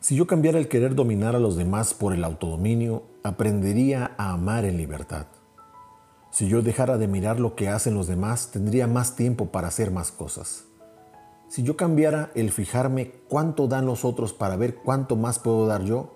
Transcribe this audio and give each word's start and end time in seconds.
Si 0.00 0.16
yo 0.16 0.26
cambiara 0.26 0.58
el 0.58 0.68
querer 0.68 0.94
dominar 0.94 1.36
a 1.36 1.38
los 1.38 1.56
demás 1.56 1.92
por 1.92 2.14
el 2.14 2.24
autodominio, 2.24 3.02
aprendería 3.22 4.14
a 4.16 4.32
amar 4.32 4.64
en 4.64 4.78
libertad. 4.78 5.26
Si 6.30 6.48
yo 6.48 6.62
dejara 6.62 6.96
de 6.96 7.06
mirar 7.06 7.38
lo 7.38 7.54
que 7.54 7.68
hacen 7.68 7.92
los 7.92 8.06
demás, 8.06 8.50
tendría 8.50 8.86
más 8.86 9.14
tiempo 9.14 9.52
para 9.52 9.68
hacer 9.68 9.90
más 9.90 10.10
cosas. 10.10 10.64
Si 11.48 11.62
yo 11.64 11.76
cambiara 11.76 12.30
el 12.34 12.50
fijarme 12.50 13.10
cuánto 13.28 13.68
dan 13.68 13.84
los 13.84 14.06
otros 14.06 14.32
para 14.32 14.56
ver 14.56 14.76
cuánto 14.76 15.16
más 15.16 15.38
puedo 15.38 15.66
dar 15.66 15.84
yo, 15.84 16.14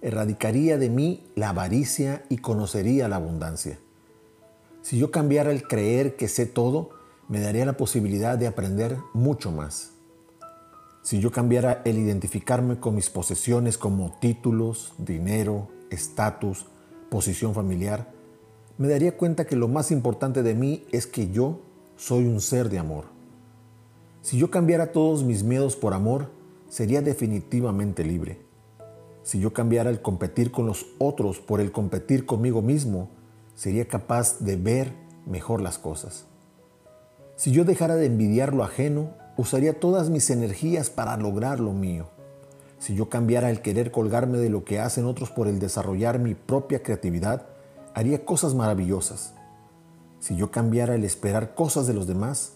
erradicaría 0.00 0.78
de 0.78 0.88
mí 0.88 1.30
la 1.34 1.50
avaricia 1.50 2.24
y 2.30 2.38
conocería 2.38 3.06
la 3.06 3.16
abundancia. 3.16 3.78
Si 4.80 4.96
yo 4.96 5.10
cambiara 5.10 5.50
el 5.50 5.68
creer 5.68 6.16
que 6.16 6.28
sé 6.28 6.46
todo, 6.46 6.88
me 7.28 7.40
daría 7.40 7.66
la 7.66 7.76
posibilidad 7.76 8.38
de 8.38 8.46
aprender 8.46 8.96
mucho 9.12 9.52
más. 9.52 9.95
Si 11.06 11.20
yo 11.20 11.30
cambiara 11.30 11.82
el 11.84 11.98
identificarme 11.98 12.80
con 12.80 12.96
mis 12.96 13.10
posesiones 13.10 13.78
como 13.78 14.18
títulos, 14.18 14.92
dinero, 14.98 15.68
estatus, 15.88 16.66
posición 17.10 17.54
familiar, 17.54 18.10
me 18.76 18.88
daría 18.88 19.16
cuenta 19.16 19.44
que 19.44 19.54
lo 19.54 19.68
más 19.68 19.92
importante 19.92 20.42
de 20.42 20.56
mí 20.56 20.84
es 20.90 21.06
que 21.06 21.30
yo 21.30 21.60
soy 21.94 22.24
un 22.24 22.40
ser 22.40 22.70
de 22.70 22.80
amor. 22.80 23.04
Si 24.20 24.36
yo 24.36 24.50
cambiara 24.50 24.90
todos 24.90 25.22
mis 25.22 25.44
miedos 25.44 25.76
por 25.76 25.94
amor, 25.94 26.32
sería 26.68 27.02
definitivamente 27.02 28.02
libre. 28.02 28.40
Si 29.22 29.38
yo 29.38 29.52
cambiara 29.52 29.90
el 29.90 30.02
competir 30.02 30.50
con 30.50 30.66
los 30.66 30.86
otros 30.98 31.38
por 31.38 31.60
el 31.60 31.70
competir 31.70 32.26
conmigo 32.26 32.62
mismo, 32.62 33.10
sería 33.54 33.86
capaz 33.86 34.40
de 34.40 34.56
ver 34.56 34.92
mejor 35.24 35.62
las 35.62 35.78
cosas. 35.78 36.26
Si 37.36 37.52
yo 37.52 37.64
dejara 37.64 37.94
de 37.94 38.06
envidiar 38.06 38.52
lo 38.52 38.64
ajeno, 38.64 39.24
usaría 39.36 39.78
todas 39.78 40.10
mis 40.10 40.30
energías 40.30 40.90
para 40.90 41.16
lograr 41.16 41.60
lo 41.60 41.72
mío. 41.72 42.08
Si 42.78 42.94
yo 42.94 43.08
cambiara 43.08 43.50
el 43.50 43.62
querer 43.62 43.90
colgarme 43.90 44.38
de 44.38 44.50
lo 44.50 44.64
que 44.64 44.78
hacen 44.78 45.06
otros 45.06 45.30
por 45.30 45.48
el 45.48 45.58
desarrollar 45.58 46.18
mi 46.18 46.34
propia 46.34 46.82
creatividad, 46.82 47.46
haría 47.94 48.24
cosas 48.24 48.54
maravillosas. 48.54 49.34
Si 50.20 50.36
yo 50.36 50.50
cambiara 50.50 50.94
el 50.94 51.04
esperar 51.04 51.54
cosas 51.54 51.86
de 51.86 51.94
los 51.94 52.06
demás, 52.06 52.54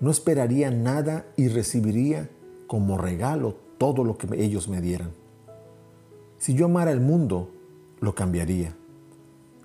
no 0.00 0.10
esperaría 0.10 0.70
nada 0.70 1.26
y 1.36 1.48
recibiría 1.48 2.30
como 2.66 2.98
regalo 2.98 3.56
todo 3.78 4.04
lo 4.04 4.16
que 4.16 4.28
ellos 4.42 4.68
me 4.68 4.80
dieran. 4.80 5.12
Si 6.38 6.54
yo 6.54 6.66
amara 6.66 6.90
el 6.92 7.00
mundo, 7.00 7.50
lo 8.00 8.14
cambiaría. 8.14 8.74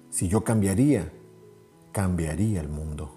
Si 0.09 0.27
yo 0.27 0.43
cambiaría, 0.43 1.11
cambiaría 1.91 2.61
el 2.61 2.69
mundo. 2.69 3.11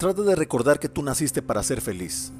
Trata 0.00 0.22
de 0.22 0.34
recordar 0.34 0.80
que 0.80 0.88
tú 0.88 1.02
naciste 1.02 1.42
para 1.42 1.62
ser 1.62 1.82
feliz, 1.82 2.32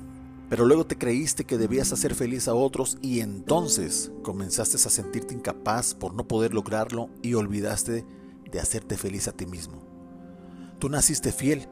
pero 0.48 0.64
luego 0.64 0.86
te 0.86 0.96
creíste 0.96 1.44
que 1.44 1.58
debías 1.58 1.92
hacer 1.92 2.14
feliz 2.14 2.48
a 2.48 2.54
otros 2.54 2.96
y 3.02 3.20
entonces 3.20 4.10
comenzaste 4.22 4.76
a 4.76 4.90
sentirte 4.90 5.34
incapaz 5.34 5.92
por 5.92 6.14
no 6.14 6.26
poder 6.26 6.54
lograrlo 6.54 7.10
y 7.20 7.34
olvidaste 7.34 8.06
de 8.50 8.60
hacerte 8.60 8.96
feliz 8.96 9.28
a 9.28 9.32
ti 9.32 9.44
mismo. 9.44 9.82
Tú 10.78 10.88
naciste 10.88 11.32
fiel, 11.32 11.68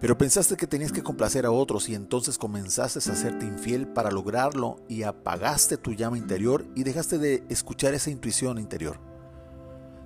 pero 0.00 0.16
pensaste 0.16 0.56
que 0.56 0.66
tenías 0.66 0.92
que 0.92 1.02
complacer 1.02 1.44
a 1.44 1.50
otros 1.50 1.90
y 1.90 1.94
entonces 1.94 2.38
comenzaste 2.38 2.98
a 2.98 3.12
hacerte 3.12 3.44
infiel 3.44 3.86
para 3.86 4.10
lograrlo 4.10 4.76
y 4.88 5.02
apagaste 5.02 5.76
tu 5.76 5.92
llama 5.92 6.16
interior 6.16 6.64
y 6.74 6.84
dejaste 6.84 7.18
de 7.18 7.44
escuchar 7.50 7.92
esa 7.92 8.08
intuición 8.08 8.58
interior. 8.58 8.98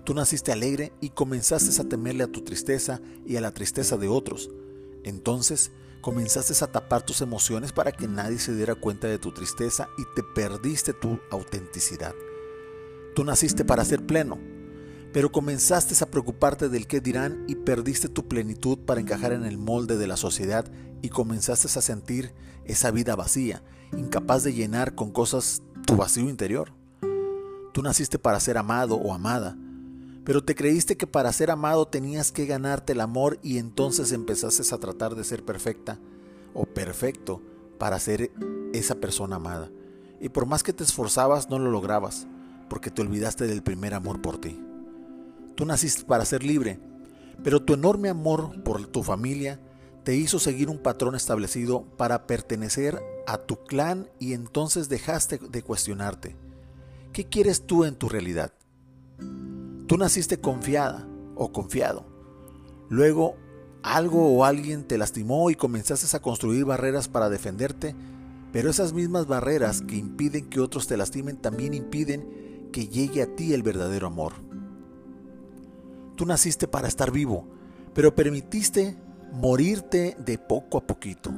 Tú 0.03 0.15
naciste 0.15 0.51
alegre 0.51 0.93
y 1.01 1.11
comenzaste 1.11 1.81
a 1.81 1.89
temerle 1.89 2.25
a 2.25 2.33
tu 2.33 2.43
tristeza 2.43 3.01
y 3.25 3.37
a 3.37 3.41
la 3.41 3.53
tristeza 3.53 3.97
de 3.97 4.09
otros 4.09 4.51
entonces 5.05 5.73
comenzaste 6.01 6.53
a 6.65 6.71
tapar 6.71 7.03
tus 7.03 7.21
emociones 7.21 7.73
para 7.73 7.93
que 7.93 8.09
nadie 8.09 8.39
se 8.39 8.55
diera 8.55 8.75
cuenta 8.75 9.07
de 9.07 9.19
tu 9.19 9.33
tristeza 9.33 9.89
y 9.97 10.03
te 10.15 10.23
perdiste 10.23 10.93
tu 10.93 11.21
autenticidad. 11.31 12.15
Tú 13.15 13.25
naciste 13.25 13.65
para 13.65 13.85
ser 13.85 14.05
pleno, 14.05 14.39
pero 15.13 15.31
comenzaste 15.31 15.95
a 16.03 16.11
preocuparte 16.11 16.69
del 16.69 16.87
qué 16.87 17.01
dirán 17.01 17.45
y 17.47 17.55
perdiste 17.55 18.09
tu 18.09 18.27
plenitud 18.27 18.79
para 18.79 19.01
encajar 19.01 19.33
en 19.33 19.45
el 19.45 19.59
molde 19.59 19.97
de 19.97 20.07
la 20.07 20.17
sociedad 20.17 20.71
y 21.03 21.09
comenzaste 21.09 21.67
a 21.67 21.83
sentir 21.83 22.33
esa 22.65 22.91
vida 22.91 23.15
vacía, 23.15 23.63
incapaz 23.97 24.45
de 24.45 24.55
llenar 24.55 24.95
con 24.95 25.13
cosas 25.13 25.63
tu 25.87 25.97
vacío 25.97 26.29
interior. 26.29 26.73
Tú 27.73 27.83
naciste 27.83 28.19
para 28.19 28.41
ser 28.41 28.59
amado 28.59 28.97
o 28.97 29.13
amada, 29.13 29.57
pero 30.25 30.45
te 30.45 30.55
creíste 30.55 30.97
que 30.97 31.07
para 31.07 31.33
ser 31.33 31.51
amado 31.51 31.87
tenías 31.87 32.31
que 32.31 32.47
ganarte 32.47 32.93
el 32.93 33.01
amor 33.01 33.39
y 33.43 33.59
entonces 33.59 34.13
empezaste 34.13 34.63
a 34.75 34.79
tratar 34.79 35.15
de 35.15 35.25
ser 35.25 35.45
perfecta 35.45 35.99
o 36.55 36.65
perfecto 36.65 37.43
para 37.79 37.99
ser 37.99 38.31
esa 38.73 38.97
persona 38.97 39.37
amada. 39.37 39.71
Y 40.21 40.29
por 40.29 40.47
más 40.47 40.63
que 40.63 40.73
te 40.73 40.85
esforzabas 40.85 41.51
no 41.51 41.59
lo 41.59 41.71
lograbas, 41.71 42.29
porque 42.69 42.91
te 42.91 43.03
olvidaste 43.03 43.47
del 43.47 43.63
primer 43.63 43.95
amor 43.95 44.23
por 44.23 44.39
ti. 44.39 44.61
Tú 45.57 45.67
naciste 45.67 46.05
para 46.05 46.25
ser 46.25 46.45
libre, 46.45 46.79
pero 47.43 47.61
tu 47.61 47.75
enorme 47.75 48.09
amor 48.09 48.63
por 48.63 48.87
tu 48.87 49.03
familia 49.03 49.61
te 50.05 50.15
hizo 50.15 50.39
seguir 50.39 50.69
un 50.69 50.79
patrón 50.79 51.15
establecido 51.15 51.85
para 51.97 52.27
pertenecer 52.27 53.01
a 53.27 53.39
tu 53.39 53.57
clan 53.65 54.09
y 54.19 54.33
entonces 54.33 54.89
dejaste 54.89 55.39
de 55.39 55.63
cuestionarte. 55.63 56.37
¿Qué 57.13 57.29
quieres 57.29 57.67
tú 57.67 57.85
en 57.85 57.97
tu 57.97 58.09
realidad? 58.09 58.53
Tú 59.93 59.99
naciste 59.99 60.39
confiada 60.39 61.07
o 61.35 61.53
confiado. 61.53 62.07
Luego 62.89 63.37
algo 63.83 64.35
o 64.35 64.47
alguien 64.47 64.89
te 64.89 64.97
lastimó 64.97 65.51
y 65.51 65.55
comenzaste 65.55 66.17
a 66.17 66.21
construir 66.21 66.65
barreras 66.65 67.09
para 67.09 67.29
defenderte, 67.29 67.95
pero 68.55 68.71
esas 68.71 68.95
mismas 68.95 69.27
barreras 69.27 69.83
que 69.83 69.97
impiden 69.97 70.49
que 70.49 70.61
otros 70.61 70.87
te 70.87 70.97
lastimen 70.97 71.37
también 71.37 71.75
impiden 71.75 72.71
que 72.73 72.89
llegue 72.89 73.21
a 73.21 73.37
ti 73.37 73.53
el 73.53 73.63
verdadero 73.63 74.07
amor. 74.07 74.33
Tú 76.17 76.25
naciste 76.25 76.67
para 76.67 76.89
estar 76.89 77.11
vivo, 77.11 77.47
pero 77.93 78.15
permitiste 78.15 78.97
morirte 79.31 80.17
de 80.25 80.39
poco 80.39 80.79
a 80.79 80.87
poquito, 80.87 81.31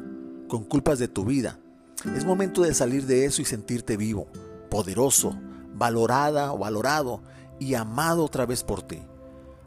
con 0.46 0.62
culpas 0.62 1.00
de 1.00 1.08
tu 1.08 1.24
vida. 1.24 1.58
Es 2.14 2.24
momento 2.24 2.62
de 2.62 2.72
salir 2.72 3.04
de 3.06 3.24
eso 3.24 3.42
y 3.42 3.46
sentirte 3.46 3.96
vivo, 3.96 4.28
poderoso, 4.70 5.36
valorada 5.74 6.52
o 6.52 6.58
valorado 6.58 7.20
y 7.64 7.74
amado 7.74 8.24
otra 8.24 8.44
vez 8.44 8.62
por 8.62 8.82
ti. 8.82 8.98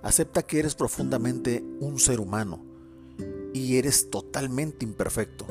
Acepta 0.03 0.43
que 0.43 0.59
eres 0.59 0.75
profundamente 0.75 1.63
un 1.79 1.97
ser 1.97 2.19
humano 2.19 2.63
y 3.55 3.77
eres 3.77 4.11
totalmente 4.11 4.85
imperfecto. 4.85 5.47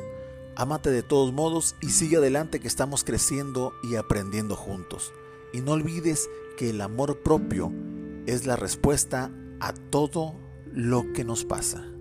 Ámate 0.55 0.91
de 0.91 1.03
todos 1.03 1.33
modos 1.33 1.75
y 1.83 1.89
sigue 1.89 2.19
adelante 2.19 2.61
que 2.61 2.69
estamos 2.69 3.03
creciendo 3.03 3.73
y 3.83 3.97
aprendiendo 3.97 4.55
juntos. 4.55 5.13
Y 5.53 5.61
no 5.61 5.73
olvides 5.73 6.31
que 6.57 6.71
el 6.71 6.81
amor 6.81 7.21
propio 7.25 7.73
es 8.27 8.47
la 8.47 8.55
respuesta 8.55 9.33
a 9.59 9.73
todo 9.73 10.37
lo 10.73 11.13
que 11.13 11.25
nos 11.25 11.45
pasa. 11.45 11.96